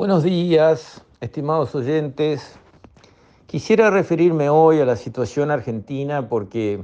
Buenos 0.00 0.22
días, 0.22 1.04
estimados 1.20 1.74
oyentes. 1.74 2.58
Quisiera 3.46 3.90
referirme 3.90 4.48
hoy 4.48 4.80
a 4.80 4.86
la 4.86 4.96
situación 4.96 5.50
argentina 5.50 6.26
porque 6.26 6.82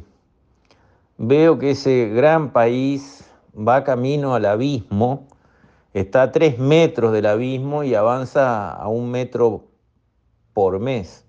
veo 1.16 1.58
que 1.58 1.70
ese 1.70 2.10
gran 2.10 2.52
país 2.52 3.24
va 3.56 3.84
camino 3.84 4.34
al 4.34 4.44
abismo, 4.44 5.28
está 5.94 6.24
a 6.24 6.30
tres 6.30 6.58
metros 6.58 7.10
del 7.14 7.24
abismo 7.24 7.84
y 7.84 7.94
avanza 7.94 8.70
a 8.70 8.86
un 8.88 9.10
metro 9.10 9.64
por 10.52 10.78
mes. 10.78 11.24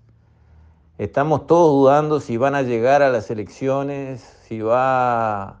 Estamos 0.98 1.46
todos 1.46 1.70
dudando 1.70 2.20
si 2.20 2.36
van 2.36 2.54
a 2.54 2.60
llegar 2.60 3.00
a 3.00 3.08
las 3.08 3.30
elecciones, 3.30 4.20
si 4.46 4.60
va 4.60 5.58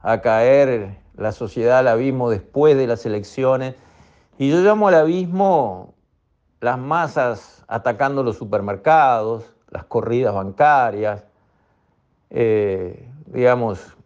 a 0.00 0.20
caer 0.22 0.96
la 1.18 1.32
sociedad 1.32 1.80
al 1.80 1.88
abismo 1.88 2.30
después 2.30 2.78
de 2.78 2.86
las 2.86 3.04
elecciones. 3.04 3.74
Y 4.38 4.50
yo 4.50 4.60
llamo 4.60 4.88
al 4.88 4.94
abismo 4.94 5.94
las 6.60 6.78
masas 6.78 7.64
atacando 7.68 8.22
los 8.22 8.36
supermercados, 8.36 9.54
las 9.70 9.84
corridas 9.84 10.34
bancarias, 10.34 11.24
eh, 12.30 13.08
digamos, 13.26 13.96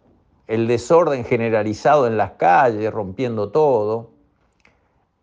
el 0.47 0.67
desorden 0.67 1.25
generalizado 1.25 2.07
en 2.07 2.17
las 2.17 2.31
calles, 2.31 2.91
rompiendo 2.93 3.49
todo. 3.49 4.11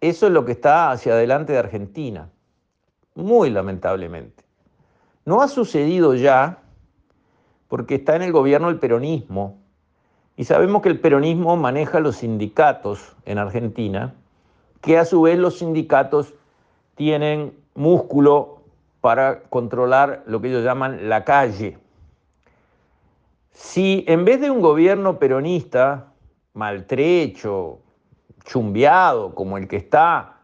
Eso 0.01 0.27
es 0.27 0.32
lo 0.32 0.45
que 0.45 0.52
está 0.52 0.91
hacia 0.91 1.15
adelante 1.15 1.54
de 1.54 1.59
Argentina, 1.59 2.30
muy 3.15 3.51
lamentablemente. 3.51 4.45
No 5.24 5.40
ha 5.40 5.48
sucedido 5.48 6.15
ya 6.15 6.59
porque 7.68 7.96
está 7.96 8.15
en 8.16 8.23
el 8.23 8.32
gobierno 8.32 8.68
el 8.68 8.79
peronismo 8.79 9.59
y 10.37 10.45
sabemos 10.45 10.82
que 10.82 10.88
el 10.88 11.01
peronismo 11.01 11.56
maneja 11.56 11.98
los 12.01 12.16
sindicatos 12.16 13.16
en 13.24 13.38
Argentina 13.38 14.15
que 14.80 14.98
a 14.98 15.05
su 15.05 15.23
vez 15.23 15.38
los 15.38 15.59
sindicatos 15.59 16.34
tienen 16.95 17.56
músculo 17.74 18.59
para 19.01 19.43
controlar 19.45 20.23
lo 20.26 20.40
que 20.40 20.48
ellos 20.48 20.65
llaman 20.65 21.09
la 21.09 21.24
calle. 21.24 21.79
Si 23.52 24.04
en 24.06 24.24
vez 24.24 24.40
de 24.40 24.51
un 24.51 24.60
gobierno 24.60 25.18
peronista 25.18 26.12
maltrecho, 26.54 27.79
chumbeado 28.45 29.34
como 29.34 29.59
el 29.59 29.68
que 29.68 29.76
está, 29.76 30.38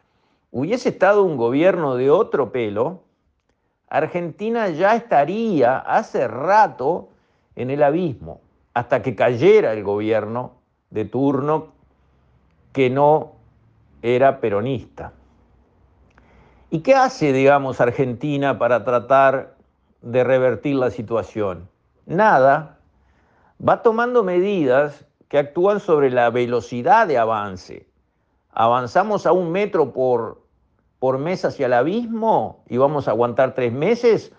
hubiese 0.50 0.90
estado 0.90 1.24
un 1.24 1.36
gobierno 1.36 1.96
de 1.96 2.10
otro 2.10 2.52
pelo, 2.52 3.02
Argentina 3.88 4.68
ya 4.70 4.94
estaría 4.96 5.78
hace 5.78 6.26
rato 6.28 7.08
en 7.56 7.70
el 7.70 7.82
abismo, 7.82 8.40
hasta 8.74 9.02
que 9.02 9.14
cayera 9.14 9.72
el 9.72 9.84
gobierno 9.84 10.52
de 10.90 11.04
turno 11.04 11.68
que 12.72 12.90
no 12.90 13.33
era 14.04 14.38
peronista. 14.38 15.14
¿Y 16.68 16.80
qué 16.80 16.94
hace, 16.94 17.32
digamos, 17.32 17.80
Argentina 17.80 18.58
para 18.58 18.84
tratar 18.84 19.56
de 20.02 20.22
revertir 20.22 20.76
la 20.76 20.90
situación? 20.90 21.70
Nada. 22.04 22.80
Va 23.66 23.82
tomando 23.82 24.22
medidas 24.22 25.06
que 25.28 25.38
actúan 25.38 25.80
sobre 25.80 26.10
la 26.10 26.28
velocidad 26.28 27.06
de 27.06 27.16
avance. 27.16 27.88
¿Avanzamos 28.52 29.24
a 29.24 29.32
un 29.32 29.50
metro 29.50 29.94
por, 29.94 30.42
por 30.98 31.16
mes 31.16 31.42
hacia 31.46 31.64
el 31.64 31.72
abismo 31.72 32.62
y 32.68 32.76
vamos 32.76 33.08
a 33.08 33.12
aguantar 33.12 33.54
tres 33.54 33.72
meses? 33.72 34.32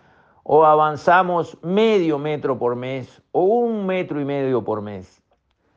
¿O 0.43 0.63
avanzamos 0.63 1.57
medio 1.63 2.19
metro 2.19 2.59
por 2.59 2.75
mes 2.75 3.19
o 3.31 3.41
un 3.41 3.87
metro 3.87 4.21
y 4.21 4.25
medio 4.25 4.63
por 4.63 4.83
mes? 4.83 5.23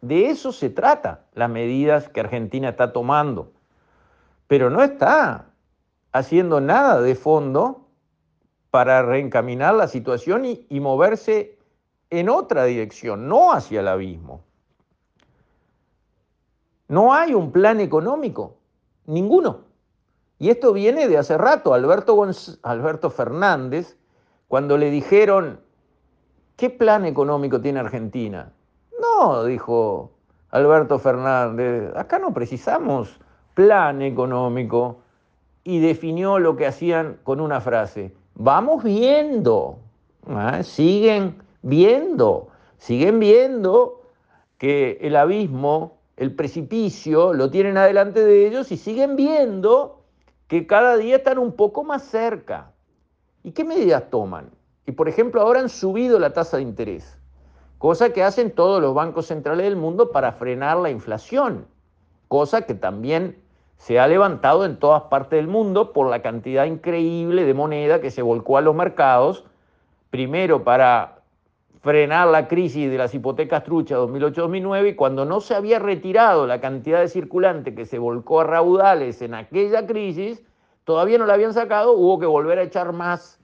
De 0.02 0.28
eso 0.28 0.52
se 0.52 0.68
trata 0.68 1.24
las 1.32 1.48
medidas 1.48 2.10
que 2.10 2.20
Argentina 2.20 2.68
está 2.68 2.92
tomando 2.92 3.52
pero 4.48 4.70
no 4.70 4.82
está 4.82 5.50
haciendo 6.12 6.60
nada 6.60 7.00
de 7.00 7.14
fondo 7.14 7.86
para 8.70 9.02
reencaminar 9.02 9.74
la 9.74 9.88
situación 9.88 10.44
y, 10.44 10.80
moverse 10.80 11.58
en 12.10 12.28
otra 12.28 12.64
dirección, 12.64 13.28
no 13.28 13.52
hacia 13.52 13.80
el 13.80 13.88
abismo. 13.88 14.42
No 16.88 17.12
hay 17.12 17.34
un 17.34 17.52
plan 17.52 17.80
económico, 17.80 18.56
ninguno. 19.06 19.60
Y 20.38 20.48
esto 20.48 20.72
viene 20.72 21.08
de 21.08 21.18
hace 21.18 21.36
rato. 21.36 21.74
Alberto, 21.74 22.18
Alberto 22.62 23.10
Fernández, 23.10 23.98
cuando 24.48 24.78
le 24.78 24.90
dijeron, 24.90 25.60
¿qué 26.56 26.70
plan 26.70 27.04
económico 27.04 27.60
tiene 27.60 27.80
Argentina? 27.80 28.52
No, 29.00 29.44
dijo 29.44 30.12
Alberto 30.50 30.98
Fernández, 30.98 31.94
acá 31.94 32.18
no 32.18 32.32
precisamos 32.32 33.20
plan 33.58 34.02
económico 34.02 35.00
y 35.64 35.80
definió 35.80 36.38
lo 36.38 36.54
que 36.54 36.64
hacían 36.64 37.18
con 37.24 37.40
una 37.40 37.60
frase. 37.60 38.14
Vamos 38.36 38.84
viendo, 38.84 39.80
¿ah? 40.28 40.62
siguen 40.62 41.42
viendo, 41.62 42.50
siguen 42.76 43.18
viendo 43.18 44.02
que 44.58 44.98
el 45.00 45.16
abismo, 45.16 45.98
el 46.16 46.36
precipicio, 46.36 47.34
lo 47.34 47.50
tienen 47.50 47.76
adelante 47.76 48.24
de 48.24 48.46
ellos 48.46 48.70
y 48.70 48.76
siguen 48.76 49.16
viendo 49.16 50.04
que 50.46 50.68
cada 50.68 50.96
día 50.96 51.16
están 51.16 51.38
un 51.38 51.50
poco 51.50 51.82
más 51.82 52.04
cerca. 52.04 52.70
¿Y 53.42 53.50
qué 53.50 53.64
medidas 53.64 54.08
toman? 54.08 54.52
Y 54.86 54.92
por 54.92 55.08
ejemplo, 55.08 55.40
ahora 55.40 55.58
han 55.58 55.68
subido 55.68 56.20
la 56.20 56.32
tasa 56.32 56.58
de 56.58 56.62
interés, 56.62 57.18
cosa 57.78 58.12
que 58.12 58.22
hacen 58.22 58.52
todos 58.52 58.80
los 58.80 58.94
bancos 58.94 59.26
centrales 59.26 59.64
del 59.64 59.74
mundo 59.74 60.12
para 60.12 60.30
frenar 60.30 60.76
la 60.76 60.90
inflación, 60.90 61.66
cosa 62.28 62.62
que 62.62 62.74
también 62.74 63.47
se 63.78 63.98
ha 63.98 64.06
levantado 64.06 64.64
en 64.64 64.76
todas 64.76 65.04
partes 65.04 65.38
del 65.38 65.48
mundo 65.48 65.92
por 65.92 66.10
la 66.10 66.20
cantidad 66.20 66.66
increíble 66.66 67.44
de 67.44 67.54
moneda 67.54 68.00
que 68.00 68.10
se 68.10 68.22
volcó 68.22 68.58
a 68.58 68.60
los 68.60 68.74
mercados, 68.74 69.44
primero 70.10 70.64
para 70.64 71.18
frenar 71.80 72.28
la 72.28 72.48
crisis 72.48 72.90
de 72.90 72.98
las 72.98 73.14
hipotecas 73.14 73.62
truchas 73.62 73.98
2008-2009 74.00 74.90
y 74.90 74.94
cuando 74.94 75.24
no 75.24 75.40
se 75.40 75.54
había 75.54 75.78
retirado 75.78 76.46
la 76.46 76.60
cantidad 76.60 77.00
de 77.00 77.08
circulante 77.08 77.74
que 77.74 77.86
se 77.86 77.98
volcó 77.98 78.40
a 78.40 78.44
raudales 78.44 79.22
en 79.22 79.34
aquella 79.34 79.86
crisis, 79.86 80.42
todavía 80.84 81.18
no 81.18 81.26
la 81.26 81.34
habían 81.34 81.54
sacado, 81.54 81.92
hubo 81.92 82.18
que 82.18 82.26
volver 82.26 82.58
a 82.58 82.64
echar 82.64 82.92
más 82.92 83.40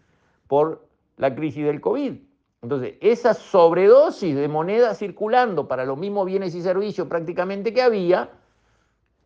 por 0.49 0.85
la 1.17 1.35
crisis 1.35 1.65
del 1.65 1.81
COVID. 1.81 2.15
Entonces, 2.61 2.95
esa 3.01 3.35
sobredosis 3.35 4.35
de 4.35 4.49
moneda 4.49 4.95
circulando 4.95 5.69
para 5.69 5.85
los 5.85 5.97
mismos 5.97 6.27
bienes 6.27 6.55
y 6.57 6.63
servicios 6.63 7.07
prácticamente 7.07 7.73
que 7.73 7.83
había, 7.83 8.31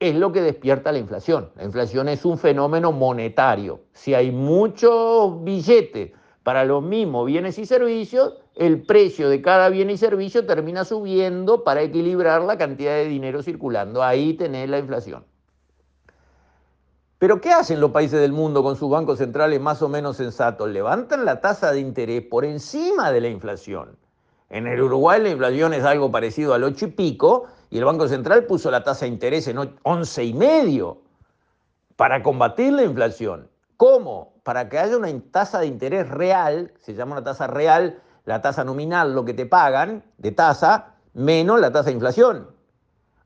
es 0.00 0.14
lo 0.14 0.32
que 0.32 0.42
despierta 0.42 0.92
la 0.92 0.98
inflación. 0.98 1.50
La 1.56 1.64
inflación 1.64 2.09
es 2.09 2.25
un 2.25 2.38
fenómeno 2.38 2.92
monetario. 2.92 3.81
Si 3.92 4.14
hay 4.14 4.31
muchos 4.31 5.42
billetes 5.42 6.12
para 6.42 6.64
los 6.64 6.82
mismos 6.82 7.26
bienes 7.26 7.59
y 7.59 7.66
servicios, 7.66 8.34
el 8.54 8.82
precio 8.82 9.28
de 9.28 9.42
cada 9.42 9.69
bien 9.69 9.91
y 9.91 9.97
servicio 9.97 10.47
termina 10.47 10.84
subiendo 10.84 11.64
para 11.64 11.82
equilibrar 11.82 12.42
la 12.42 12.56
cantidad 12.56 12.94
de 12.94 13.06
dinero 13.06 13.42
circulando. 13.42 14.03
Ahí 14.03 14.34
tenés 14.34 14.69
la 14.69 14.78
inflación. 14.78 15.25
Pero 17.19 17.41
¿qué 17.41 17.50
hacen 17.50 17.80
los 17.80 17.91
países 17.91 18.20
del 18.20 18.32
mundo 18.32 18.62
con 18.62 18.76
sus 18.76 18.88
bancos 18.88 19.19
centrales 19.19 19.60
más 19.60 19.82
o 19.82 19.88
menos 19.88 20.16
sensatos? 20.16 20.70
Levantan 20.70 21.25
la 21.25 21.41
tasa 21.41 21.72
de 21.72 21.80
interés 21.80 22.22
por 22.22 22.44
encima 22.44 23.10
de 23.10 23.20
la 23.20 23.28
inflación. 23.28 23.97
En 24.50 24.69
el 24.69 24.80
Uruguay 24.80 25.20
la 25.20 25.30
inflación 25.30 25.75
es 25.75 25.84
algo 25.84 26.12
parecido 26.12 26.54
al 26.54 26.62
8 26.62 26.86
y 26.86 26.91
pico 26.92 27.47
y 27.70 27.78
el 27.78 27.84
Banco 27.84 28.08
Central 28.08 28.44
puso 28.44 28.70
la 28.70 28.82
tasa 28.82 29.04
de 29.04 29.12
interés 29.12 29.46
en 29.48 29.58
11 29.82 30.24
y 30.24 30.34
medio 30.34 31.02
para 31.96 32.22
combatir 32.22 32.72
la 32.72 32.84
inflación. 32.84 33.48
¿Cómo? 33.76 34.34
Para 34.42 34.68
que 34.68 34.78
haya 34.78 34.96
una 34.96 35.08
tasa 35.30 35.60
de 35.60 35.66
interés 35.66 36.08
real, 36.08 36.72
se 36.78 36.94
llama 36.94 37.12
una 37.12 37.24
tasa 37.24 37.46
real, 37.46 38.00
la 38.24 38.40
tasa 38.40 38.64
nominal, 38.64 39.14
lo 39.14 39.24
que 39.24 39.34
te 39.34 39.46
pagan 39.46 40.02
de 40.16 40.32
tasa, 40.32 40.94
menos 41.12 41.60
la 41.60 41.70
tasa 41.70 41.86
de 41.86 41.92
inflación. 41.92 42.50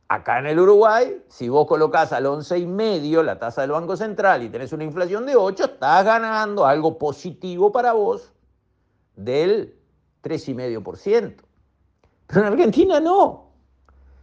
Acá 0.09 0.41
en 0.41 0.47
el 0.47 0.59
Uruguay, 0.59 1.23
si 1.29 1.49
vos 1.49 1.67
colocás 1.67 2.13
al 2.13 2.27
11 2.27 2.59
y 2.59 2.67
medio 2.67 3.23
la 3.23 3.39
tasa 3.39 3.63
del 3.63 3.71
Banco 3.71 3.97
Central 3.97 4.43
y 4.43 4.51
tenés 4.51 4.73
una 4.73 4.85
inflación 4.85 5.25
de 5.25 5.37
8, 5.37 5.65
estás 5.65 6.05
ganando 6.05 6.67
algo 6.67 6.99
positivo 6.99 7.73
para 7.73 7.95
vos 7.95 8.33
del 9.17 9.75
3,5%. 10.23 11.37
Pero 12.27 12.41
en 12.41 12.47
Argentina 12.47 13.01
no. 13.01 13.52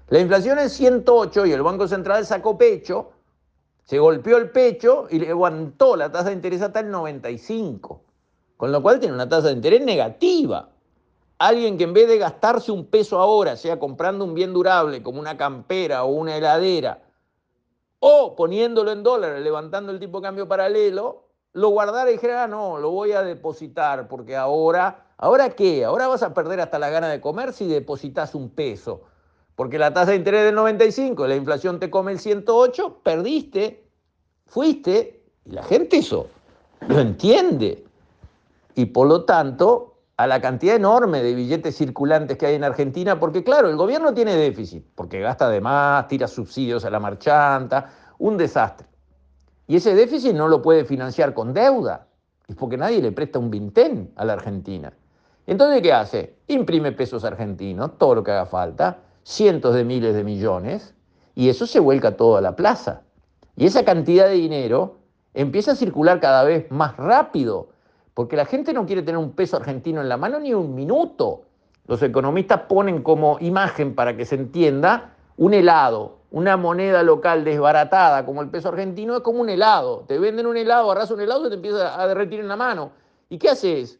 La 0.09 0.19
inflación 0.19 0.57
es 0.59 0.73
108 0.73 1.45
y 1.45 1.51
el 1.51 1.61
Banco 1.61 1.87
Central 1.87 2.25
sacó 2.25 2.57
pecho, 2.57 3.11
se 3.83 3.99
golpeó 3.99 4.37
el 4.37 4.49
pecho 4.51 5.07
y 5.09 5.19
levantó 5.19 5.95
la 5.95 6.11
tasa 6.11 6.29
de 6.29 6.35
interés 6.35 6.61
hasta 6.61 6.79
el 6.79 6.89
95. 6.89 8.01
Con 8.57 8.71
lo 8.71 8.81
cual 8.81 8.99
tiene 8.99 9.15
una 9.15 9.29
tasa 9.29 9.47
de 9.47 9.53
interés 9.53 9.81
negativa. 9.83 10.69
Alguien 11.37 11.77
que 11.77 11.85
en 11.85 11.93
vez 11.93 12.07
de 12.07 12.17
gastarse 12.17 12.71
un 12.71 12.87
peso 12.87 13.19
ahora, 13.19 13.55
sea 13.55 13.79
comprando 13.79 14.25
un 14.25 14.33
bien 14.33 14.51
durable 14.51 15.01
como 15.01 15.19
una 15.19 15.37
campera 15.37 16.03
o 16.03 16.11
una 16.11 16.35
heladera, 16.35 17.03
o 17.99 18.35
poniéndolo 18.35 18.91
en 18.91 19.03
dólares, 19.03 19.41
levantando 19.41 19.91
el 19.91 19.99
tipo 19.99 20.19
de 20.19 20.23
cambio 20.23 20.47
paralelo, 20.47 21.27
lo 21.53 21.69
guardara 21.69 22.09
y 22.09 22.13
dijera, 22.13 22.43
ah, 22.43 22.47
no, 22.47 22.77
lo 22.79 22.91
voy 22.91 23.13
a 23.13 23.21
depositar 23.21 24.07
porque 24.07 24.35
ahora 24.35 25.05
¿Ahora 25.21 25.49
qué? 25.49 25.83
Ahora 25.83 26.07
vas 26.07 26.23
a 26.23 26.33
perder 26.33 26.61
hasta 26.61 26.79
la 26.79 26.89
gana 26.89 27.09
de 27.09 27.19
comer 27.19 27.51
si 27.51 27.67
depositas 27.67 28.35
un 28.35 28.49
peso. 28.49 29.01
Porque 29.59 29.77
la 29.77 29.93
tasa 29.93 30.11
de 30.11 30.15
interés 30.15 30.45
del 30.45 30.55
95, 30.55 31.27
la 31.27 31.35
inflación 31.35 31.81
te 31.81 31.89
come 31.89 32.13
el 32.13 32.19
108, 32.19 33.01
perdiste, 33.03 33.83
fuiste 34.45 35.21
Y 35.43 35.51
la 35.51 35.63
gente 35.63 35.97
eso 35.97 36.27
lo 36.87 36.97
entiende. 36.97 37.83
Y 38.75 38.85
por 38.85 39.09
lo 39.09 39.25
tanto, 39.25 39.97
a 40.15 40.27
la 40.27 40.39
cantidad 40.39 40.77
enorme 40.77 41.21
de 41.21 41.35
billetes 41.35 41.75
circulantes 41.75 42.37
que 42.37 42.45
hay 42.45 42.55
en 42.55 42.63
Argentina, 42.63 43.19
porque 43.19 43.43
claro, 43.43 43.69
el 43.69 43.75
gobierno 43.75 44.13
tiene 44.13 44.33
déficit, 44.37 44.85
porque 44.95 45.19
gasta 45.19 45.49
de 45.49 45.59
más, 45.59 46.07
tira 46.07 46.29
subsidios 46.29 46.85
a 46.85 46.89
la 46.89 47.01
marchanta, 47.01 47.89
un 48.17 48.37
desastre. 48.37 48.87
Y 49.67 49.75
ese 49.75 49.93
déficit 49.93 50.35
no 50.35 50.47
lo 50.47 50.61
puede 50.61 50.85
financiar 50.85 51.33
con 51.33 51.53
deuda, 51.53 52.07
es 52.47 52.55
porque 52.55 52.77
nadie 52.77 53.01
le 53.01 53.11
presta 53.11 53.39
un 53.39 53.51
vintén 53.51 54.13
a 54.15 54.23
la 54.23 54.31
Argentina. 54.31 54.93
Entonces, 55.45 55.81
¿qué 55.81 55.91
hace? 55.91 56.37
Imprime 56.47 56.93
pesos 56.93 57.25
argentinos, 57.25 57.97
todo 57.97 58.15
lo 58.15 58.23
que 58.23 58.31
haga 58.31 58.45
falta, 58.45 58.99
cientos 59.29 59.75
de 59.75 59.83
miles 59.83 60.15
de 60.15 60.23
millones, 60.23 60.95
y 61.35 61.49
eso 61.49 61.67
se 61.67 61.79
vuelca 61.79 62.17
todo 62.17 62.37
a 62.37 62.41
la 62.41 62.55
plaza. 62.55 63.03
Y 63.55 63.67
esa 63.67 63.85
cantidad 63.85 64.25
de 64.25 64.33
dinero 64.33 64.97
empieza 65.35 65.73
a 65.73 65.75
circular 65.75 66.19
cada 66.19 66.43
vez 66.43 66.71
más 66.71 66.97
rápido, 66.97 67.69
porque 68.15 68.35
la 68.35 68.45
gente 68.45 68.73
no 68.73 68.87
quiere 68.87 69.03
tener 69.03 69.19
un 69.19 69.33
peso 69.33 69.57
argentino 69.57 70.01
en 70.01 70.09
la 70.09 70.17
mano 70.17 70.39
ni 70.39 70.55
un 70.55 70.73
minuto. 70.73 71.43
Los 71.85 72.01
economistas 72.01 72.61
ponen 72.61 73.03
como 73.03 73.37
imagen, 73.39 73.93
para 73.93 74.17
que 74.17 74.25
se 74.25 74.33
entienda, 74.33 75.13
un 75.37 75.53
helado, 75.53 76.17
una 76.31 76.57
moneda 76.57 77.03
local 77.03 77.43
desbaratada 77.43 78.25
como 78.25 78.41
el 78.41 78.49
peso 78.49 78.69
argentino 78.69 79.17
es 79.17 79.21
como 79.21 79.41
un 79.41 79.49
helado. 79.49 80.05
Te 80.07 80.17
venden 80.17 80.47
un 80.47 80.57
helado, 80.57 80.89
agarras 80.89 81.11
un 81.11 81.21
helado 81.21 81.45
y 81.45 81.49
te 81.49 81.55
empieza 81.55 82.01
a 82.01 82.07
derretir 82.07 82.39
en 82.39 82.47
la 82.47 82.55
mano. 82.55 82.91
¿Y 83.29 83.37
qué 83.37 83.49
haces? 83.49 83.99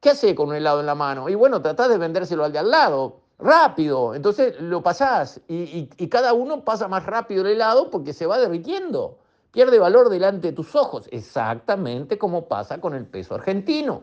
¿Qué 0.00 0.08
haces 0.08 0.34
con 0.34 0.48
un 0.48 0.54
helado 0.54 0.80
en 0.80 0.86
la 0.86 0.94
mano? 0.94 1.28
Y 1.28 1.34
bueno, 1.34 1.60
tratás 1.60 1.90
de 1.90 1.98
vendérselo 1.98 2.44
al 2.44 2.52
de 2.52 2.58
al 2.58 2.70
lado, 2.70 3.19
rápido. 3.42 4.14
Entonces 4.14 4.60
lo 4.60 4.82
pasás 4.82 5.40
y, 5.48 5.88
y 5.96 6.08
cada 6.08 6.32
uno 6.32 6.64
pasa 6.64 6.88
más 6.88 7.06
rápido 7.06 7.42
el 7.42 7.52
helado 7.52 7.90
porque 7.90 8.12
se 8.12 8.26
va 8.26 8.38
derritiendo. 8.38 9.18
Pierde 9.52 9.78
valor 9.78 10.08
delante 10.08 10.48
de 10.48 10.52
tus 10.52 10.76
ojos, 10.76 11.08
exactamente 11.10 12.18
como 12.18 12.46
pasa 12.46 12.80
con 12.80 12.94
el 12.94 13.06
peso 13.06 13.34
argentino. 13.34 14.02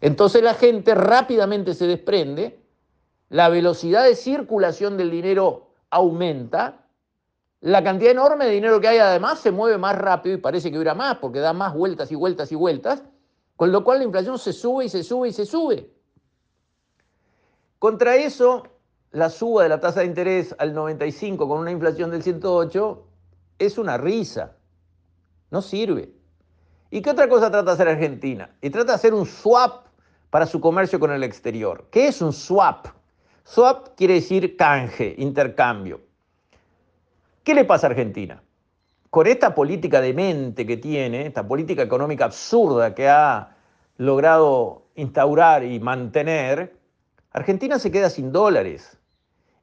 Entonces 0.00 0.42
la 0.42 0.54
gente 0.54 0.94
rápidamente 0.94 1.74
se 1.74 1.86
desprende, 1.86 2.60
la 3.28 3.48
velocidad 3.48 4.04
de 4.04 4.14
circulación 4.14 4.96
del 4.96 5.10
dinero 5.10 5.70
aumenta 5.90 6.86
la 7.60 7.82
cantidad 7.82 8.12
enorme 8.12 8.44
de 8.44 8.52
dinero 8.52 8.80
que 8.80 8.88
hay 8.88 8.98
además 8.98 9.40
se 9.40 9.50
mueve 9.50 9.78
más 9.78 9.96
rápido 9.96 10.36
y 10.36 10.40
parece 10.40 10.70
que 10.70 10.76
dura 10.76 10.94
más 10.94 11.16
porque 11.16 11.40
da 11.40 11.52
más 11.52 11.74
vueltas 11.74 12.12
y 12.12 12.14
vueltas 12.14 12.52
y 12.52 12.54
vueltas, 12.54 13.02
con 13.56 13.72
lo 13.72 13.82
cual 13.82 13.98
la 13.98 14.04
inflación 14.04 14.38
se 14.38 14.52
sube 14.52 14.84
y 14.84 14.88
se 14.88 15.02
sube 15.02 15.28
y 15.28 15.32
se 15.32 15.46
sube. 15.46 15.90
Contra 17.78 18.16
eso, 18.16 18.64
la 19.10 19.30
suba 19.30 19.62
de 19.62 19.68
la 19.68 19.80
tasa 19.80 20.00
de 20.00 20.06
interés 20.06 20.54
al 20.58 20.74
95 20.74 21.48
con 21.48 21.58
una 21.60 21.70
inflación 21.70 22.10
del 22.10 22.22
108 22.22 23.06
es 23.58 23.78
una 23.78 23.96
risa, 23.96 24.56
no 25.50 25.62
sirve. 25.62 26.12
¿Y 26.90 27.02
qué 27.02 27.10
otra 27.10 27.28
cosa 27.28 27.50
trata 27.50 27.64
de 27.64 27.72
hacer 27.72 27.88
Argentina? 27.88 28.50
Y 28.60 28.70
trata 28.70 28.92
de 28.92 28.96
hacer 28.96 29.14
un 29.14 29.26
swap 29.26 29.86
para 30.30 30.46
su 30.46 30.60
comercio 30.60 31.00
con 31.00 31.10
el 31.12 31.22
exterior. 31.22 31.86
¿Qué 31.90 32.08
es 32.08 32.22
un 32.22 32.32
swap? 32.32 32.86
Swap 33.44 33.96
quiere 33.96 34.14
decir 34.14 34.56
canje, 34.56 35.14
intercambio. 35.18 36.00
¿Qué 37.42 37.54
le 37.54 37.64
pasa 37.64 37.86
a 37.86 37.90
Argentina? 37.90 38.42
Con 39.10 39.26
esta 39.26 39.54
política 39.54 40.00
demente 40.00 40.66
que 40.66 40.76
tiene, 40.76 41.26
esta 41.26 41.46
política 41.46 41.82
económica 41.82 42.24
absurda 42.24 42.94
que 42.94 43.08
ha 43.08 43.56
logrado 43.98 44.88
instaurar 44.94 45.64
y 45.64 45.78
mantener, 45.80 46.76
Argentina 47.36 47.78
se 47.78 47.90
queda 47.90 48.08
sin 48.08 48.32
dólares. 48.32 48.96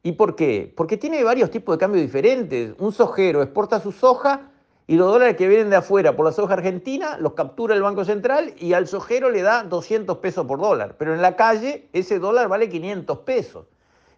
¿Y 0.04 0.12
por 0.12 0.36
qué? 0.36 0.72
Porque 0.78 0.96
tiene 0.96 1.24
varios 1.24 1.50
tipos 1.50 1.74
de 1.74 1.80
cambio 1.80 2.00
diferentes. 2.00 2.76
Un 2.78 2.94
sojero 2.94 3.42
exporta 3.42 3.80
su 3.80 3.92
soja 3.92 4.52
y 4.86 4.96
los 4.96 5.12
dólares 5.12 5.36
que 5.38 5.48
vienen 5.48 5.72
de 5.72 5.78
afuera 5.78 6.16
por 6.16 6.24
la 6.24 6.32
soja 6.32 6.54
argentina 6.54 7.18
los 7.18 7.34
captura 7.34 7.74
el 7.74 7.82
Banco 7.82 8.06
Central 8.06 8.54
y 8.60 8.74
al 8.74 8.88
sojero 8.88 9.32
le 9.32 9.42
da 9.42 9.64
200 9.64 10.20
pesos 10.20 10.46
por 10.46 10.60
dólar. 10.62 10.98
Pero 11.00 11.16
en 11.16 11.24
la 11.24 11.36
calle 11.36 11.90
ese 11.94 12.20
dólar 12.20 12.48
vale 12.48 12.70
500 12.70 13.18
pesos. 13.22 13.66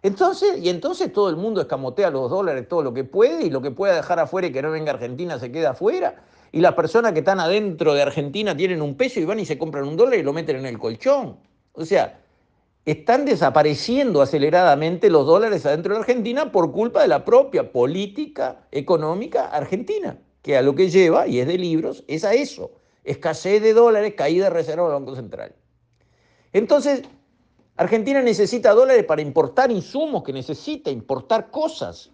Entonces, 0.02 0.58
y 0.58 0.68
entonces 0.68 1.10
todo 1.10 1.30
el 1.30 1.36
mundo 1.36 1.62
escamotea 1.62 2.10
los 2.10 2.28
dólares 2.28 2.68
todo 2.68 2.82
lo 2.82 2.92
que 2.92 3.04
puede 3.04 3.46
y 3.46 3.48
lo 3.48 3.62
que 3.62 3.70
pueda 3.70 3.94
dejar 3.94 4.20
afuera 4.20 4.48
y 4.48 4.52
que 4.52 4.60
no 4.60 4.70
venga 4.70 4.92
Argentina 4.92 5.38
se 5.38 5.50
queda 5.50 5.70
afuera. 5.70 6.16
Y 6.52 6.60
las 6.60 6.74
personas 6.74 7.14
que 7.14 7.20
están 7.20 7.40
adentro 7.40 7.94
de 7.94 8.02
Argentina 8.02 8.54
tienen 8.54 8.82
un 8.82 8.98
peso 8.98 9.18
y 9.18 9.24
van 9.24 9.40
y 9.40 9.46
se 9.46 9.56
compran 9.56 9.88
un 9.88 9.96
dólar 9.96 10.18
y 10.18 10.22
lo 10.22 10.34
meten 10.34 10.56
en 10.56 10.66
el 10.66 10.78
colchón. 10.78 11.38
O 11.72 11.84
sea, 11.86 12.20
están 12.86 13.24
desapareciendo 13.24 14.22
aceleradamente 14.22 15.10
los 15.10 15.26
dólares 15.26 15.66
adentro 15.66 15.92
de 15.92 16.00
Argentina 16.00 16.52
por 16.52 16.70
culpa 16.70 17.02
de 17.02 17.08
la 17.08 17.24
propia 17.24 17.72
política 17.72 18.68
económica 18.70 19.48
argentina, 19.48 20.20
que 20.40 20.56
a 20.56 20.62
lo 20.62 20.76
que 20.76 20.88
lleva, 20.88 21.26
y 21.26 21.40
es 21.40 21.48
de 21.48 21.58
libros, 21.58 22.04
es 22.06 22.24
a 22.24 22.34
eso, 22.34 22.70
escasez 23.02 23.60
de 23.60 23.74
dólares, 23.74 24.14
caída 24.16 24.44
de 24.44 24.50
reserva 24.50 24.84
del 24.84 25.00
Banco 25.00 25.16
Central. 25.16 25.56
Entonces, 26.52 27.02
Argentina 27.76 28.22
necesita 28.22 28.72
dólares 28.72 29.04
para 29.04 29.20
importar 29.20 29.72
insumos 29.72 30.22
que 30.22 30.32
necesita, 30.32 30.88
importar 30.88 31.50
cosas, 31.50 32.12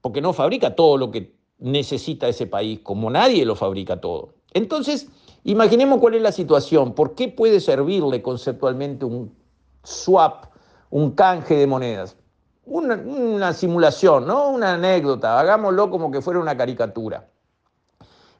porque 0.00 0.20
no 0.20 0.32
fabrica 0.32 0.76
todo 0.76 0.98
lo 0.98 1.10
que 1.10 1.34
necesita 1.58 2.28
ese 2.28 2.46
país, 2.46 2.78
como 2.84 3.10
nadie 3.10 3.44
lo 3.44 3.56
fabrica 3.56 4.00
todo. 4.00 4.34
Entonces, 4.54 5.08
imaginemos 5.42 5.98
cuál 5.98 6.14
es 6.14 6.22
la 6.22 6.32
situación, 6.32 6.94
por 6.94 7.16
qué 7.16 7.26
puede 7.26 7.58
servirle 7.58 8.22
conceptualmente 8.22 9.04
un 9.04 9.39
swap, 9.82 10.46
un 10.90 11.12
canje 11.12 11.56
de 11.56 11.66
monedas. 11.66 12.16
Una, 12.64 13.52
simulación, 13.52 14.26
¿no? 14.26 14.50
Una 14.50 14.74
anécdota, 14.74 15.40
hagámoslo 15.40 15.90
como 15.90 16.10
que 16.10 16.20
fuera 16.20 16.38
una 16.38 16.56
caricatura. 16.56 17.28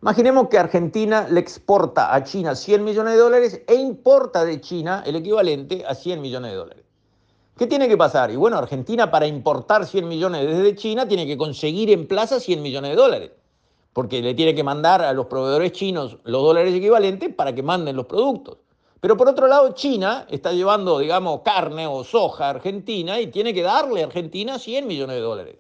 Imaginemos 0.03 0.49
que 0.49 0.59
Argentina 0.59 1.27
le 1.29 1.41
exporta 1.41 2.15
a 2.15 2.23
China 2.23 2.55
100 2.55 2.85
millones 2.85 3.15
de 3.15 3.19
dólares 3.19 3.63
e 3.67 3.75
importa 3.75 4.45
de 4.45 4.61
China 4.61 5.03
el 5.05 5.17
equivalente 5.17 5.85
a 5.87 5.95
100 5.95 6.21
millones 6.21 6.53
de 6.53 6.57
dólares. 6.57 6.85
¿Qué 7.59 7.67
tiene 7.67 7.89
que 7.89 7.99
pasar? 7.99 8.31
Y 8.31 8.37
bueno, 8.37 8.57
Argentina 8.57 9.11
para 9.11 9.27
importar 9.27 9.85
100 9.85 10.09
millones 10.09 10.47
desde 10.47 10.75
China 10.77 11.07
tiene 11.07 11.27
que 11.27 11.37
conseguir 11.37 11.91
en 11.91 12.09
plaza 12.09 12.41
100 12.41 12.63
millones 12.63 12.93
de 12.93 12.97
dólares, 12.97 13.33
porque 13.93 14.23
le 14.23 14.33
tiene 14.33 14.55
que 14.55 14.65
mandar 14.65 15.03
a 15.03 15.13
los 15.13 15.27
proveedores 15.27 15.73
chinos 15.73 16.17
los 16.25 16.43
dólares 16.43 16.75
equivalentes 16.75 17.35
para 17.35 17.55
que 17.55 17.63
manden 17.63 17.97
los 17.97 18.07
productos. 18.07 18.57
Pero 19.01 19.17
por 19.17 19.29
otro 19.29 19.47
lado, 19.47 19.73
China 19.73 20.27
está 20.29 20.53
llevando, 20.53 20.99
digamos, 20.99 21.41
carne 21.41 21.87
o 21.87 22.05
soja 22.05 22.47
a 22.47 22.51
Argentina 22.51 23.19
y 23.19 23.29
tiene 23.29 23.55
que 23.55 23.63
darle 23.63 24.03
a 24.03 24.07
Argentina 24.07 24.59
100 24.59 24.87
millones 24.87 25.17
de 25.17 25.23
dólares. 25.23 25.57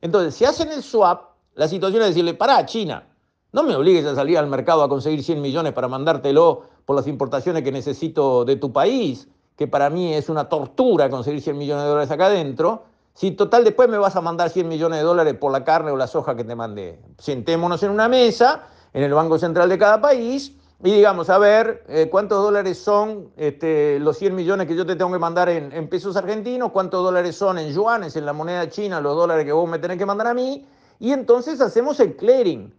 Entonces, 0.00 0.34
si 0.34 0.44
hacen 0.44 0.72
el 0.72 0.82
swap, 0.82 1.30
la 1.54 1.68
situación 1.68 2.02
es 2.02 2.08
decirle, 2.08 2.34
pará, 2.34 2.64
China, 2.64 3.06
no 3.52 3.62
me 3.62 3.76
obligues 3.76 4.06
a 4.06 4.14
salir 4.14 4.38
al 4.38 4.46
mercado 4.46 4.82
a 4.82 4.88
conseguir 4.88 5.22
100 5.22 5.40
millones 5.40 5.72
para 5.74 5.88
mandártelo 5.88 6.62
por 6.84 6.96
las 6.96 7.06
importaciones 7.06 7.62
que 7.62 7.70
necesito 7.70 8.44
de 8.44 8.56
tu 8.56 8.72
país, 8.72 9.28
que 9.56 9.68
para 9.68 9.90
mí 9.90 10.14
es 10.14 10.28
una 10.28 10.48
tortura 10.48 11.08
conseguir 11.10 11.40
100 11.40 11.58
millones 11.58 11.84
de 11.84 11.88
dólares 11.90 12.10
acá 12.10 12.26
adentro. 12.26 12.84
Si 13.12 13.30
total 13.30 13.62
después 13.62 13.88
me 13.88 13.98
vas 13.98 14.16
a 14.16 14.20
mandar 14.20 14.50
100 14.50 14.66
millones 14.66 14.98
de 14.98 15.04
dólares 15.04 15.34
por 15.34 15.52
la 15.52 15.64
carne 15.64 15.90
o 15.92 15.96
la 15.96 16.06
soja 16.06 16.34
que 16.34 16.44
te 16.44 16.56
mandé. 16.56 16.98
Sentémonos 17.18 17.82
en 17.82 17.90
una 17.90 18.08
mesa, 18.08 18.66
en 18.92 19.04
el 19.04 19.14
Banco 19.14 19.38
Central 19.38 19.68
de 19.68 19.78
cada 19.78 20.00
país, 20.00 20.56
y 20.82 20.90
digamos, 20.90 21.30
a 21.30 21.38
ver, 21.38 21.84
eh, 21.88 22.08
¿cuántos 22.10 22.42
dólares 22.42 22.78
son 22.78 23.30
este, 23.36 23.98
los 24.00 24.18
100 24.18 24.34
millones 24.34 24.66
que 24.66 24.74
yo 24.74 24.84
te 24.84 24.96
tengo 24.96 25.12
que 25.12 25.18
mandar 25.18 25.48
en, 25.48 25.88
pesos 25.88 26.16
argentinos? 26.16 26.72
¿Cuántos 26.72 27.02
dólares 27.02 27.36
son 27.36 27.58
en 27.58 27.72
yuanes, 27.72 28.16
en 28.16 28.26
la 28.26 28.32
moneda 28.32 28.68
china, 28.68 29.00
los 29.00 29.16
dólares 29.16 29.44
que 29.44 29.52
vos 29.52 29.68
me 29.68 29.78
tenés 29.78 29.98
que 29.98 30.06
mandar 30.06 30.26
a 30.26 30.34
mí? 30.34 30.66
Y 30.98 31.12
entonces 31.12 31.60
hacemos 31.60 32.00
el 32.00 32.16
clearing. 32.16 32.74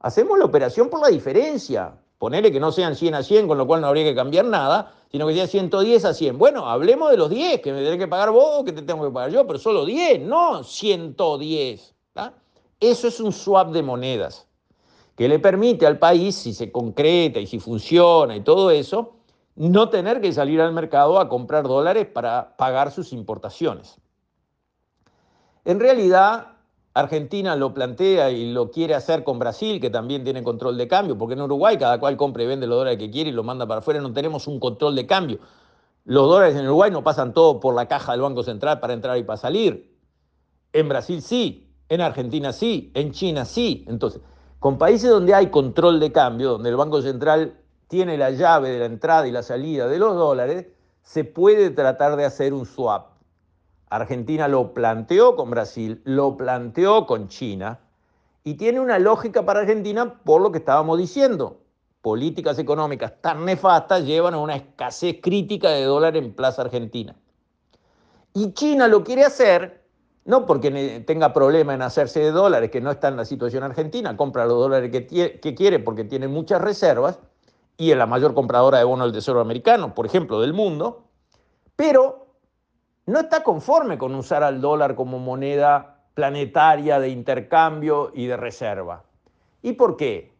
Hacemos 0.00 0.38
la 0.38 0.44
operación 0.44 0.90
por 0.90 1.00
la 1.00 1.08
diferencia. 1.08 1.94
Ponele 2.18 2.50
que 2.50 2.60
no 2.60 2.72
sean 2.72 2.96
100 2.96 3.14
a 3.14 3.22
100, 3.22 3.48
con 3.48 3.58
lo 3.58 3.66
cual 3.66 3.80
no 3.80 3.86
habría 3.86 4.04
que 4.04 4.14
cambiar 4.14 4.46
nada, 4.46 4.94
sino 5.10 5.26
que 5.26 5.34
sea 5.34 5.46
110 5.46 6.04
a 6.04 6.14
100. 6.14 6.38
Bueno, 6.38 6.66
hablemos 6.68 7.10
de 7.10 7.16
los 7.16 7.30
10, 7.30 7.60
que 7.60 7.72
me 7.72 7.82
tenés 7.82 7.98
que 7.98 8.08
pagar 8.08 8.30
vos, 8.30 8.64
que 8.64 8.72
te 8.72 8.82
tengo 8.82 9.04
que 9.04 9.10
pagar 9.10 9.30
yo, 9.30 9.46
pero 9.46 9.58
solo 9.58 9.84
10, 9.84 10.20
no 10.22 10.64
110. 10.64 11.94
Eso 12.80 13.08
es 13.08 13.20
un 13.20 13.32
swap 13.32 13.70
de 13.70 13.82
monedas, 13.82 14.46
que 15.16 15.28
le 15.28 15.38
permite 15.38 15.86
al 15.86 15.98
país, 15.98 16.36
si 16.36 16.52
se 16.52 16.70
concreta 16.70 17.40
y 17.40 17.46
si 17.46 17.58
funciona 17.58 18.36
y 18.36 18.42
todo 18.42 18.70
eso, 18.70 19.14
no 19.56 19.88
tener 19.88 20.20
que 20.20 20.32
salir 20.32 20.60
al 20.60 20.72
mercado 20.72 21.18
a 21.18 21.28
comprar 21.28 21.66
dólares 21.66 22.06
para 22.06 22.56
pagar 22.56 22.92
sus 22.92 23.12
importaciones. 23.12 23.96
En 25.64 25.80
realidad, 25.80 26.56
Argentina 26.92 27.56
lo 27.56 27.72
plantea 27.72 28.30
y 28.30 28.52
lo 28.52 28.70
quiere 28.70 28.94
hacer 28.94 29.24
con 29.24 29.38
Brasil, 29.38 29.80
que 29.80 29.90
también 29.90 30.22
tiene 30.22 30.42
control 30.42 30.76
de 30.76 30.86
cambio, 30.86 31.16
porque 31.16 31.34
en 31.34 31.40
Uruguay 31.42 31.78
cada 31.78 31.98
cual 31.98 32.16
compra 32.16 32.42
y 32.42 32.46
vende 32.46 32.66
los 32.66 32.78
dólares 32.78 32.98
que 32.98 33.10
quiere 33.10 33.30
y 33.30 33.32
lo 33.32 33.42
manda 33.42 33.66
para 33.66 33.80
afuera, 33.80 34.00
no 34.00 34.12
tenemos 34.12 34.46
un 34.46 34.60
control 34.60 34.94
de 34.94 35.06
cambio. 35.06 35.38
Los 36.04 36.28
dólares 36.28 36.54
en 36.56 36.66
Uruguay 36.66 36.90
no 36.90 37.02
pasan 37.02 37.32
todo 37.32 37.58
por 37.58 37.74
la 37.74 37.88
caja 37.88 38.12
del 38.12 38.20
Banco 38.20 38.42
Central 38.42 38.80
para 38.80 38.92
entrar 38.92 39.18
y 39.18 39.24
para 39.24 39.38
salir. 39.38 39.96
En 40.72 40.88
Brasil 40.88 41.20
sí, 41.20 41.74
en 41.88 42.00
Argentina 42.00 42.52
sí, 42.52 42.92
en 42.94 43.12
China 43.12 43.44
sí. 43.44 43.84
Entonces, 43.88 44.20
con 44.58 44.78
países 44.78 45.10
donde 45.10 45.34
hay 45.34 45.50
control 45.50 46.00
de 46.00 46.12
cambio, 46.12 46.52
donde 46.52 46.70
el 46.70 46.76
Banco 46.76 47.02
Central 47.02 47.58
tiene 47.88 48.16
la 48.16 48.30
llave 48.30 48.70
de 48.70 48.78
la 48.80 48.86
entrada 48.86 49.26
y 49.28 49.32
la 49.32 49.42
salida 49.42 49.86
de 49.86 49.98
los 49.98 50.14
dólares, 50.14 50.66
se 51.02 51.24
puede 51.24 51.70
tratar 51.70 52.16
de 52.16 52.24
hacer 52.24 52.52
un 52.52 52.66
swap 52.66 53.16
Argentina 53.88 54.48
lo 54.48 54.74
planteó 54.74 55.36
con 55.36 55.50
Brasil, 55.50 56.00
lo 56.04 56.36
planteó 56.36 57.06
con 57.06 57.28
China 57.28 57.80
Y 58.42 58.54
tiene 58.54 58.80
una 58.80 58.98
lógica 58.98 59.44
para 59.44 59.60
Argentina 59.60 60.20
por 60.24 60.40
lo 60.40 60.52
que 60.52 60.58
estábamos 60.58 60.98
diciendo. 60.98 61.60
Políticas 62.02 62.58
económicas 62.58 63.14
tan 63.20 63.44
nefastas 63.44 64.04
llevan 64.04 64.34
a 64.34 64.38
una 64.38 64.56
escasez 64.56 65.16
crítica 65.20 65.70
de 65.70 65.82
dólar 65.82 66.16
en 66.16 66.32
Plaza 66.32 66.62
Argentina. 66.62 67.16
Y 68.34 68.52
China 68.52 68.86
lo 68.86 69.02
quiere 69.02 69.24
hacer, 69.24 69.85
no 70.26 70.44
porque 70.44 71.04
tenga 71.06 71.32
problema 71.32 71.72
en 71.72 71.82
hacerse 71.82 72.18
de 72.20 72.32
dólares, 72.32 72.70
que 72.70 72.80
no 72.80 72.90
está 72.90 73.08
en 73.08 73.16
la 73.16 73.24
situación 73.24 73.62
argentina, 73.62 74.16
compra 74.16 74.44
los 74.44 74.58
dólares 74.58 74.90
que, 74.90 75.54
quiere 75.54 75.78
porque 75.78 76.02
tiene 76.02 76.26
muchas 76.26 76.60
reservas 76.60 77.20
y 77.76 77.92
es 77.92 77.96
la 77.96 78.06
mayor 78.06 78.34
compradora 78.34 78.78
de 78.78 78.84
bonos 78.84 79.06
del 79.06 79.14
Tesoro 79.14 79.40
americano, 79.40 79.94
por 79.94 80.04
ejemplo, 80.04 80.40
del 80.40 80.52
mundo, 80.52 81.04
pero 81.76 82.26
no 83.06 83.20
está 83.20 83.44
conforme 83.44 83.98
con 83.98 84.16
usar 84.16 84.42
al 84.42 84.60
dólar 84.60 84.96
como 84.96 85.20
moneda 85.20 86.02
planetaria 86.14 86.98
de 86.98 87.08
intercambio 87.08 88.10
y 88.12 88.26
de 88.26 88.36
reserva. 88.36 89.04
¿Y 89.62 89.74
por 89.74 89.96
qué? 89.96 90.32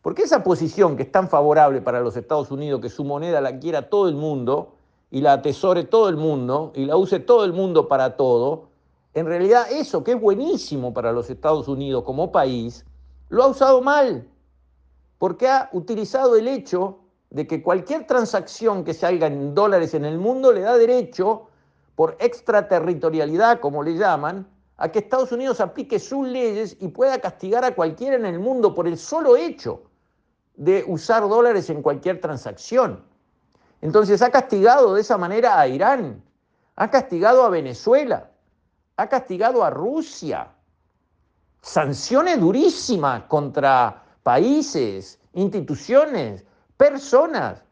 Porque 0.00 0.22
esa 0.22 0.44
posición 0.44 0.96
que 0.96 1.02
es 1.02 1.10
tan 1.10 1.28
favorable 1.28 1.80
para 1.80 2.00
los 2.00 2.16
Estados 2.16 2.52
Unidos, 2.52 2.80
que 2.80 2.88
su 2.88 3.02
moneda 3.02 3.40
la 3.40 3.58
quiera 3.58 3.88
todo 3.88 4.08
el 4.08 4.14
mundo 4.14 4.76
y 5.10 5.22
la 5.22 5.32
atesore 5.32 5.82
todo 5.82 6.08
el 6.08 6.16
mundo 6.16 6.72
y 6.76 6.84
la 6.84 6.96
use 6.96 7.18
todo 7.18 7.44
el 7.44 7.52
mundo 7.52 7.88
para 7.88 8.16
todo, 8.16 8.73
en 9.14 9.26
realidad 9.26 9.70
eso 9.70 10.02
que 10.02 10.12
es 10.12 10.20
buenísimo 10.20 10.92
para 10.92 11.12
los 11.12 11.30
Estados 11.30 11.68
Unidos 11.68 12.02
como 12.04 12.32
país, 12.32 12.84
lo 13.28 13.44
ha 13.44 13.46
usado 13.46 13.80
mal, 13.80 14.28
porque 15.18 15.48
ha 15.48 15.70
utilizado 15.72 16.36
el 16.36 16.48
hecho 16.48 16.98
de 17.30 17.46
que 17.46 17.62
cualquier 17.62 18.06
transacción 18.06 18.84
que 18.84 18.92
se 18.92 19.06
haga 19.06 19.28
en 19.28 19.54
dólares 19.54 19.94
en 19.94 20.04
el 20.04 20.18
mundo 20.18 20.52
le 20.52 20.60
da 20.60 20.76
derecho, 20.76 21.48
por 21.94 22.16
extraterritorialidad, 22.18 23.60
como 23.60 23.82
le 23.82 23.96
llaman, 23.96 24.48
a 24.76 24.90
que 24.90 24.98
Estados 24.98 25.30
Unidos 25.30 25.60
aplique 25.60 26.00
sus 26.00 26.26
leyes 26.26 26.76
y 26.80 26.88
pueda 26.88 27.20
castigar 27.20 27.64
a 27.64 27.74
cualquiera 27.74 28.16
en 28.16 28.26
el 28.26 28.40
mundo 28.40 28.74
por 28.74 28.88
el 28.88 28.98
solo 28.98 29.36
hecho 29.36 29.82
de 30.56 30.84
usar 30.86 31.28
dólares 31.28 31.70
en 31.70 31.82
cualquier 31.82 32.20
transacción. 32.20 33.04
Entonces 33.80 34.22
ha 34.22 34.30
castigado 34.30 34.94
de 34.94 35.02
esa 35.02 35.16
manera 35.16 35.58
a 35.58 35.68
Irán, 35.68 36.22
ha 36.74 36.90
castigado 36.90 37.44
a 37.44 37.48
Venezuela, 37.48 38.30
ha 38.96 39.08
castigado 39.08 39.64
a 39.64 39.70
Rusia. 39.70 40.48
Sanciones 41.60 42.40
durísimas 42.40 43.24
contra 43.24 44.02
países, 44.22 45.18
instituciones, 45.32 46.44
personas. 46.76 47.62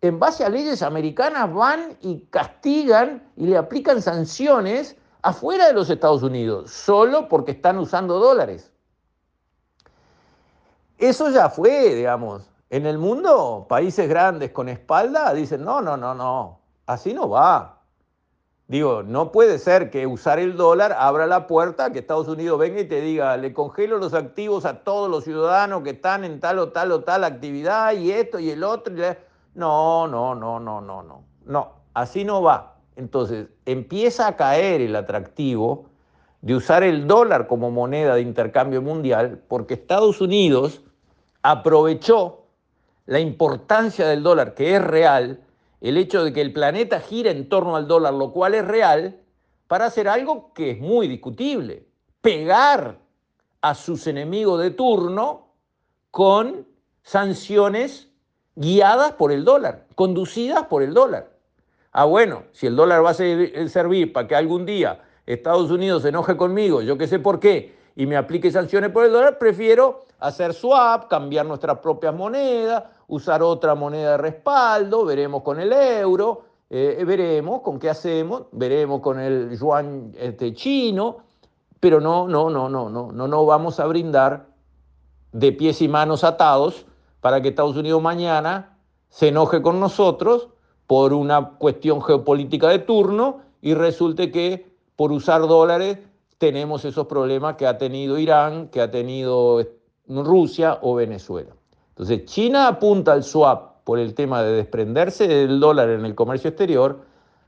En 0.00 0.18
base 0.18 0.44
a 0.44 0.48
leyes 0.48 0.82
americanas 0.82 1.52
van 1.52 1.96
y 2.00 2.20
castigan 2.30 3.30
y 3.36 3.46
le 3.46 3.56
aplican 3.56 4.00
sanciones 4.00 4.96
afuera 5.22 5.66
de 5.66 5.72
los 5.72 5.90
Estados 5.90 6.22
Unidos, 6.22 6.70
solo 6.70 7.28
porque 7.28 7.52
están 7.52 7.78
usando 7.78 8.18
dólares. 8.18 8.70
Eso 10.98 11.30
ya 11.30 11.48
fue, 11.48 11.94
digamos. 11.94 12.50
En 12.70 12.86
el 12.86 12.98
mundo, 12.98 13.66
países 13.68 14.08
grandes 14.08 14.50
con 14.50 14.68
espalda 14.68 15.32
dicen, 15.32 15.64
no, 15.64 15.80
no, 15.80 15.96
no, 15.96 16.14
no, 16.14 16.60
así 16.86 17.14
no 17.14 17.28
va. 17.28 17.77
Digo, 18.68 19.02
no 19.02 19.32
puede 19.32 19.58
ser 19.58 19.88
que 19.90 20.06
usar 20.06 20.38
el 20.38 20.54
dólar 20.54 20.94
abra 20.98 21.26
la 21.26 21.46
puerta 21.46 21.90
que 21.90 22.00
Estados 22.00 22.28
Unidos 22.28 22.58
venga 22.58 22.82
y 22.82 22.84
te 22.84 23.00
diga, 23.00 23.34
le 23.38 23.54
congelo 23.54 23.96
los 23.96 24.12
activos 24.12 24.66
a 24.66 24.84
todos 24.84 25.10
los 25.10 25.24
ciudadanos 25.24 25.82
que 25.82 25.90
están 25.90 26.22
en 26.22 26.38
tal 26.38 26.58
o 26.58 26.68
tal 26.68 26.92
o 26.92 27.00
tal 27.00 27.24
actividad 27.24 27.94
y 27.94 28.12
esto 28.12 28.38
y 28.38 28.50
el 28.50 28.62
otro. 28.62 28.94
No, 29.54 30.06
no, 30.06 30.34
no, 30.34 30.60
no, 30.60 30.82
no, 30.82 31.02
no. 31.02 31.22
No, 31.46 31.72
así 31.94 32.24
no 32.24 32.42
va. 32.42 32.76
Entonces, 32.96 33.46
empieza 33.64 34.26
a 34.26 34.36
caer 34.36 34.82
el 34.82 34.96
atractivo 34.96 35.86
de 36.42 36.54
usar 36.54 36.82
el 36.82 37.06
dólar 37.06 37.46
como 37.46 37.70
moneda 37.70 38.16
de 38.16 38.20
intercambio 38.20 38.82
mundial 38.82 39.42
porque 39.48 39.74
Estados 39.74 40.20
Unidos 40.20 40.82
aprovechó 41.42 42.44
la 43.06 43.18
importancia 43.18 44.06
del 44.06 44.22
dólar, 44.22 44.52
que 44.54 44.74
es 44.74 44.84
real, 44.84 45.40
el 45.80 45.96
hecho 45.96 46.24
de 46.24 46.32
que 46.32 46.40
el 46.40 46.52
planeta 46.52 47.00
gira 47.00 47.30
en 47.30 47.48
torno 47.48 47.76
al 47.76 47.86
dólar, 47.86 48.14
lo 48.14 48.32
cual 48.32 48.54
es 48.54 48.66
real, 48.66 49.20
para 49.66 49.86
hacer 49.86 50.08
algo 50.08 50.52
que 50.54 50.72
es 50.72 50.80
muy 50.80 51.08
discutible, 51.08 51.86
pegar 52.20 52.98
a 53.60 53.74
sus 53.74 54.06
enemigos 54.06 54.60
de 54.60 54.70
turno 54.70 55.52
con 56.10 56.66
sanciones 57.02 58.08
guiadas 58.54 59.12
por 59.12 59.30
el 59.30 59.44
dólar, 59.44 59.86
conducidas 59.94 60.66
por 60.66 60.82
el 60.82 60.94
dólar. 60.94 61.30
Ah, 61.92 62.04
bueno, 62.04 62.44
si 62.52 62.66
el 62.66 62.76
dólar 62.76 63.04
va 63.04 63.10
a 63.10 63.14
servir 63.14 64.12
para 64.12 64.26
que 64.26 64.34
algún 64.34 64.66
día 64.66 65.02
Estados 65.26 65.70
Unidos 65.70 66.02
se 66.02 66.08
enoje 66.08 66.36
conmigo, 66.36 66.82
yo 66.82 66.98
qué 66.98 67.06
sé 67.06 67.18
por 67.18 67.40
qué, 67.40 67.77
y 67.98 68.06
me 68.06 68.16
aplique 68.16 68.52
sanciones 68.52 68.92
por 68.92 69.04
el 69.04 69.12
dólar, 69.12 69.38
prefiero 69.38 70.02
hacer 70.20 70.54
swap, 70.54 71.08
cambiar 71.08 71.44
nuestras 71.44 71.78
propias 71.80 72.14
monedas, 72.14 72.84
usar 73.08 73.42
otra 73.42 73.74
moneda 73.74 74.12
de 74.12 74.18
respaldo, 74.18 75.04
veremos 75.04 75.42
con 75.42 75.58
el 75.58 75.72
euro, 75.72 76.44
eh, 76.70 77.02
veremos 77.04 77.60
con 77.60 77.80
qué 77.80 77.90
hacemos, 77.90 78.44
veremos 78.52 79.00
con 79.00 79.18
el 79.18 79.58
yuan 79.58 80.12
este, 80.16 80.54
chino, 80.54 81.24
pero 81.80 82.00
no, 82.00 82.28
no, 82.28 82.48
no, 82.48 82.68
no, 82.68 82.88
no, 82.88 83.10
no, 83.10 83.26
no 83.26 83.46
vamos 83.46 83.80
a 83.80 83.86
brindar 83.86 84.46
de 85.32 85.50
pies 85.50 85.82
y 85.82 85.88
manos 85.88 86.22
atados 86.22 86.86
para 87.20 87.42
que 87.42 87.48
Estados 87.48 87.76
Unidos 87.76 88.00
mañana 88.00 88.78
se 89.08 89.26
enoje 89.26 89.60
con 89.60 89.80
nosotros 89.80 90.50
por 90.86 91.12
una 91.12 91.56
cuestión 91.58 92.00
geopolítica 92.00 92.68
de 92.68 92.78
turno 92.78 93.40
y 93.60 93.74
resulte 93.74 94.30
que 94.30 94.72
por 94.94 95.10
usar 95.10 95.40
dólares 95.48 95.98
tenemos 96.38 96.84
esos 96.84 97.06
problemas 97.06 97.56
que 97.56 97.66
ha 97.66 97.78
tenido 97.78 98.18
Irán, 98.18 98.68
que 98.68 98.80
ha 98.80 98.90
tenido 98.90 99.64
Rusia 100.06 100.78
o 100.82 100.94
Venezuela. 100.94 101.50
Entonces, 101.90 102.24
China 102.24 102.68
apunta 102.68 103.12
al 103.12 103.24
swap 103.24 103.82
por 103.84 103.98
el 103.98 104.14
tema 104.14 104.42
de 104.42 104.52
desprenderse 104.52 105.26
del 105.26 105.60
dólar 105.60 105.90
en 105.90 106.04
el 106.04 106.14
comercio 106.14 106.50
exterior, 106.50 107.00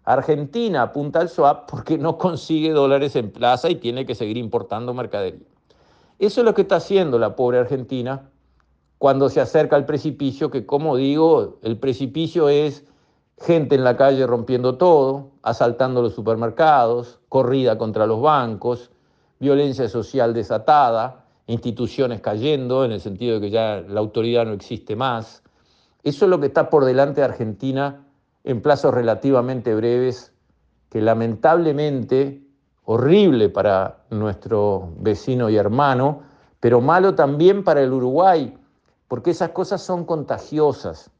Argentina 0.04 0.82
apunta 0.82 1.20
al 1.20 1.28
swap 1.28 1.70
porque 1.70 1.98
no 1.98 2.18
consigue 2.18 2.70
dólares 2.70 3.14
en 3.14 3.30
plaza 3.30 3.70
y 3.70 3.76
tiene 3.76 4.06
que 4.06 4.14
seguir 4.14 4.36
importando 4.36 4.94
mercadería. 4.94 5.46
Eso 6.18 6.40
es 6.40 6.44
lo 6.44 6.54
que 6.54 6.62
está 6.62 6.76
haciendo 6.76 7.18
la 7.18 7.36
pobre 7.36 7.58
Argentina 7.58 8.30
cuando 8.98 9.28
se 9.28 9.40
acerca 9.40 9.76
al 9.76 9.86
precipicio, 9.86 10.50
que 10.50 10.66
como 10.66 10.96
digo, 10.96 11.58
el 11.62 11.78
precipicio 11.78 12.48
es 12.48 12.84
gente 13.40 13.74
en 13.74 13.84
la 13.84 13.96
calle 13.96 14.26
rompiendo 14.26 14.76
todo, 14.76 15.30
asaltando 15.42 16.02
los 16.02 16.14
supermercados, 16.14 17.20
corrida 17.28 17.78
contra 17.78 18.06
los 18.06 18.20
bancos, 18.20 18.90
violencia 19.38 19.88
social 19.88 20.34
desatada, 20.34 21.24
instituciones 21.46 22.20
cayendo 22.20 22.84
en 22.84 22.92
el 22.92 23.00
sentido 23.00 23.34
de 23.34 23.40
que 23.40 23.50
ya 23.50 23.82
la 23.88 24.00
autoridad 24.00 24.44
no 24.44 24.52
existe 24.52 24.94
más. 24.94 25.42
Eso 26.02 26.26
es 26.26 26.30
lo 26.30 26.38
que 26.38 26.46
está 26.46 26.68
por 26.68 26.84
delante 26.84 27.22
de 27.22 27.26
Argentina 27.26 28.06
en 28.44 28.60
plazos 28.60 28.92
relativamente 28.92 29.74
breves, 29.74 30.32
que 30.90 31.00
lamentablemente, 31.00 32.42
horrible 32.84 33.48
para 33.48 34.04
nuestro 34.10 34.92
vecino 34.98 35.48
y 35.48 35.56
hermano, 35.56 36.22
pero 36.58 36.80
malo 36.80 37.14
también 37.14 37.64
para 37.64 37.82
el 37.82 37.92
Uruguay, 37.92 38.56
porque 39.08 39.30
esas 39.30 39.50
cosas 39.50 39.82
son 39.82 40.04
contagiosas. 40.04 41.10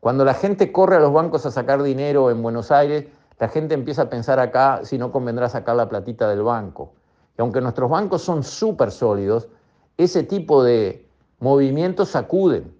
Cuando 0.00 0.24
la 0.24 0.34
gente 0.34 0.72
corre 0.72 0.96
a 0.96 1.00
los 1.00 1.12
bancos 1.12 1.46
a 1.46 1.50
sacar 1.50 1.82
dinero 1.82 2.30
en 2.30 2.42
Buenos 2.42 2.70
Aires, 2.70 3.06
la 3.38 3.48
gente 3.48 3.74
empieza 3.74 4.02
a 4.02 4.10
pensar 4.10 4.38
acá 4.38 4.80
si 4.84 4.98
no 4.98 5.12
convendrá 5.12 5.48
sacar 5.48 5.76
la 5.76 5.88
platita 5.88 6.28
del 6.28 6.42
banco. 6.42 6.92
Y 7.36 7.42
aunque 7.42 7.60
nuestros 7.60 7.90
bancos 7.90 8.22
son 8.22 8.42
súper 8.42 8.90
sólidos, 8.90 9.48
ese 9.96 10.22
tipo 10.22 10.62
de 10.62 11.08
movimientos 11.40 12.10
sacuden. 12.10 12.74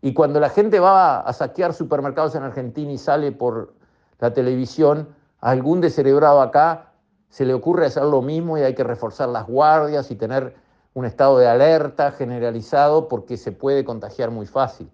Y 0.00 0.14
cuando 0.14 0.40
la 0.40 0.50
gente 0.50 0.80
va 0.80 1.20
a 1.20 1.32
saquear 1.32 1.74
supermercados 1.74 2.34
en 2.34 2.42
Argentina 2.42 2.90
y 2.92 2.98
sale 2.98 3.32
por 3.32 3.74
la 4.18 4.32
televisión, 4.32 5.08
a 5.40 5.50
algún 5.50 5.80
descerebrado 5.80 6.40
acá 6.40 6.92
se 7.28 7.44
le 7.44 7.54
ocurre 7.54 7.86
hacer 7.86 8.04
lo 8.04 8.20
mismo 8.20 8.58
y 8.58 8.62
hay 8.62 8.74
que 8.74 8.84
reforzar 8.84 9.28
las 9.28 9.46
guardias 9.46 10.10
y 10.10 10.16
tener 10.16 10.54
un 10.94 11.06
estado 11.06 11.38
de 11.38 11.48
alerta 11.48 12.12
generalizado 12.12 13.08
porque 13.08 13.36
se 13.36 13.52
puede 13.52 13.84
contagiar 13.84 14.30
muy 14.30 14.46
fácil. 14.46 14.90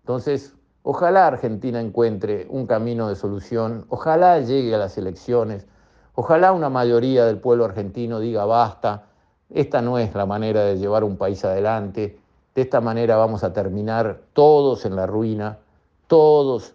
Entonces, 0.00 0.54
Ojalá 0.82 1.26
Argentina 1.26 1.78
encuentre 1.78 2.46
un 2.48 2.66
camino 2.66 3.08
de 3.08 3.16
solución, 3.16 3.84
ojalá 3.90 4.40
llegue 4.40 4.74
a 4.74 4.78
las 4.78 4.96
elecciones, 4.96 5.66
ojalá 6.14 6.52
una 6.52 6.70
mayoría 6.70 7.26
del 7.26 7.38
pueblo 7.38 7.66
argentino 7.66 8.18
diga 8.18 8.46
basta, 8.46 9.04
esta 9.50 9.82
no 9.82 9.98
es 9.98 10.14
la 10.14 10.24
manera 10.24 10.64
de 10.64 10.78
llevar 10.78 11.04
un 11.04 11.18
país 11.18 11.44
adelante, 11.44 12.18
de 12.54 12.62
esta 12.62 12.80
manera 12.80 13.16
vamos 13.16 13.44
a 13.44 13.52
terminar 13.52 14.22
todos 14.32 14.86
en 14.86 14.96
la 14.96 15.06
ruina, 15.06 15.58
todos, 16.06 16.74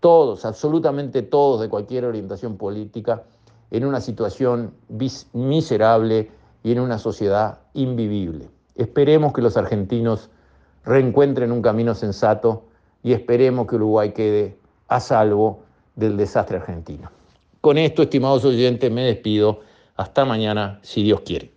todos, 0.00 0.44
absolutamente 0.44 1.22
todos 1.22 1.60
de 1.60 1.68
cualquier 1.68 2.04
orientación 2.04 2.56
política, 2.56 3.22
en 3.70 3.84
una 3.84 4.00
situación 4.00 4.74
miserable 5.32 6.32
y 6.64 6.72
en 6.72 6.80
una 6.80 6.98
sociedad 6.98 7.60
invivible. 7.74 8.50
Esperemos 8.74 9.32
que 9.32 9.42
los 9.42 9.56
argentinos 9.56 10.30
reencuentren 10.84 11.52
un 11.52 11.62
camino 11.62 11.94
sensato 11.94 12.64
y 13.06 13.12
esperemos 13.12 13.68
que 13.68 13.76
Uruguay 13.76 14.10
quede 14.10 14.56
a 14.88 14.98
salvo 14.98 15.62
del 15.94 16.16
desastre 16.16 16.56
argentino. 16.56 17.08
Con 17.60 17.78
esto, 17.78 18.02
estimados 18.02 18.44
oyentes, 18.44 18.90
me 18.90 19.04
despido. 19.04 19.60
Hasta 19.94 20.24
mañana, 20.24 20.80
si 20.82 21.04
Dios 21.04 21.20
quiere. 21.20 21.52